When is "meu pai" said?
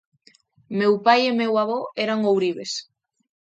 0.79-1.19